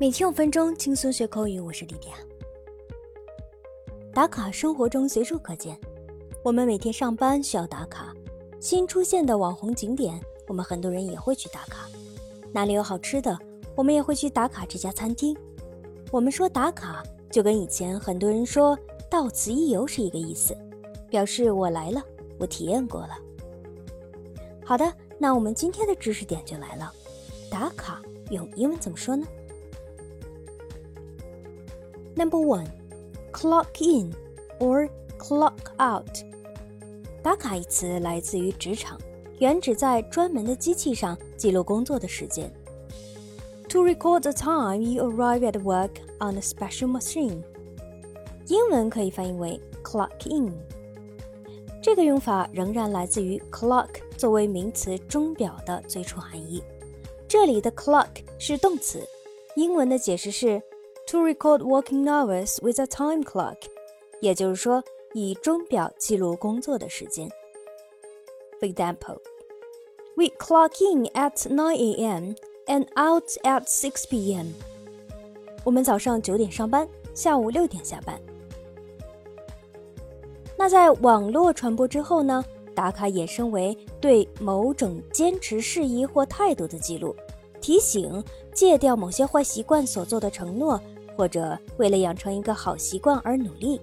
[0.00, 2.14] 每天五分钟轻松学口语，我是莉迪亚。
[4.14, 5.76] 打卡生活中随处可见，
[6.44, 8.14] 我们每天上班需要打卡。
[8.60, 11.88] 新出现的网红景点，我们很多人也会去打卡。
[12.52, 13.36] 哪里有好吃的，
[13.74, 15.36] 我们也会去打卡这家餐厅。
[16.12, 18.78] 我们说打卡，就跟以前很多人说
[19.10, 20.56] 到此一游是一个意思，
[21.10, 22.00] 表示我来了，
[22.38, 23.18] 我体验过了。
[24.64, 26.92] 好的，那我们今天的知识点就来了，
[27.50, 29.26] 打卡用英文怎么说呢
[32.18, 32.66] ？Number one,
[33.30, 34.12] clock in
[34.58, 34.90] or
[35.20, 36.24] clock out。
[37.22, 38.98] 打卡一词来自于职场，
[39.38, 42.52] 原指在专门的机器上记录工作的时间。
[43.68, 47.42] To record the time you arrive at work on a special machine。
[48.48, 50.52] 英文可以翻译为 clock in。
[51.80, 56.60] 这个用法仍然来自于 clock 作为名词钟表的最初含义。
[57.28, 58.08] 这里的 clock
[58.40, 59.06] 是动词，
[59.54, 60.60] 英文的解释是。
[61.08, 63.56] To record working hours with a time clock，
[64.20, 67.30] 也就是说，以钟表记录工作的时间。
[68.60, 69.18] For example,
[70.16, 72.34] we clock in at 9 a.m.
[72.66, 74.48] and out at 6 p.m.
[75.64, 78.20] 我们早上九点上班，下午六点下班。
[80.58, 82.44] 那在网络传播之后呢？
[82.74, 87.16] 打卡衍生为对某种坚持事宜或态度的记录，
[87.68, 88.24] 提醒
[88.54, 90.80] 戒掉某些坏习惯所做的承诺。
[91.14, 93.78] 或者为了养成一个好习惯而努力，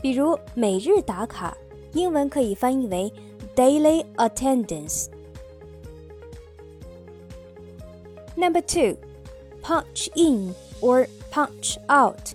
[0.00, 1.56] 比如每日打卡，
[1.92, 3.12] 英文可以翻译为
[3.54, 5.08] daily attendance。
[8.34, 8.96] Number two,
[9.62, 12.34] punch in or punch out，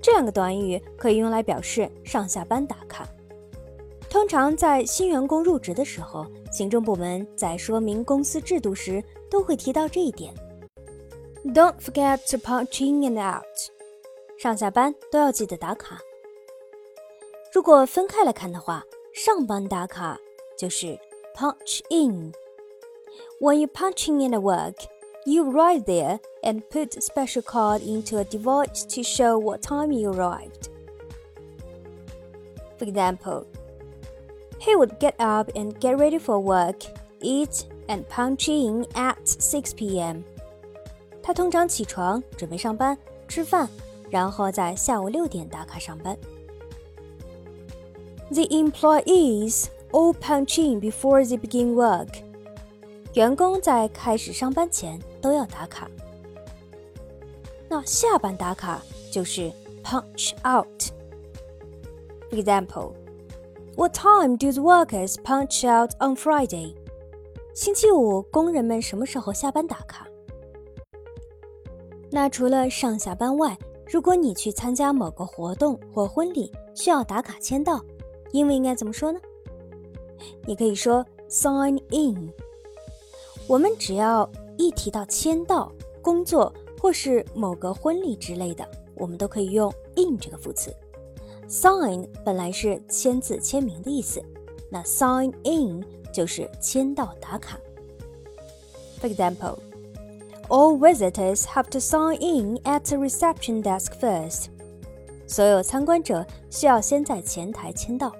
[0.00, 3.06] 这两个短语可以用来表示上下班打卡。
[4.11, 10.33] 通常在新员工入职的时候，行政部门在说明公司制度时都会提到这一点。
[11.43, 13.45] Don't forget to punch in and out。
[14.37, 15.99] 上下班都要记得打卡。
[17.51, 20.17] 如果分开来看的话，上班打卡
[20.57, 20.97] 就是
[21.35, 24.75] punch in。When you punch in at work,
[25.25, 29.91] you arrive there and put a special card into a device to show what time
[29.91, 30.69] you arrived.
[32.77, 33.45] For example,
[34.61, 36.83] he would get up and get ready for work,
[37.21, 40.23] eat, and punch in at 6 p.m.
[41.21, 42.97] 他通常起床准备上班、
[43.27, 43.67] 吃饭，
[44.09, 46.17] 然后在下午六点打卡上班。
[48.29, 52.21] The employees all punch in before they begin work。
[53.13, 55.89] 员工在开始上班前都要打卡。
[57.69, 58.81] 那下班打卡
[59.11, 59.51] 就是
[59.83, 62.93] punch out。For example,
[63.76, 66.74] What time do the workers punch out on Friday？
[67.54, 70.06] 星期五工人们什么时候下班打卡？
[72.10, 73.56] 那除了上下班外，
[73.86, 77.82] 如果你去参加某个活动或婚礼，需要打卡签到，
[78.32, 79.18] 英文应该怎么说呢？
[80.46, 82.30] 你可以说 sign in。
[83.46, 90.74] 我们只要一提到签到、工作或是某个婚礼之类的，我们都可以用 in 这个副词。
[91.52, 94.24] Sign 本来是签字、签名的意思，
[94.70, 97.58] 那 sign in 就是签到、打卡。
[99.02, 99.58] For example.
[100.48, 104.46] All visitors have to sign in at the reception desk first.
[105.26, 108.10] 所有参观者需要先在前台签到。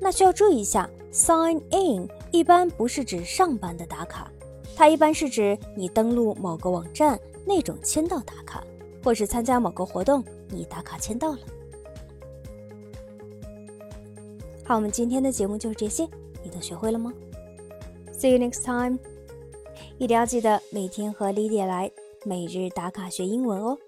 [0.00, 4.30] 那需要注意一下，sign in 一般不是指上班的打卡，
[4.76, 8.64] 它一般是指你登录某个网站那种签到打卡，
[9.08, 11.38] 或是参加某个活动你打卡签到了。
[14.62, 16.06] 好，我们今天的节目就是这些，
[16.44, 17.10] 你都学会了吗
[18.12, 18.98] ？See you next time.
[19.96, 21.90] 一定要记得每天和 Lydia 来
[22.26, 23.78] 每日打卡学英文哦。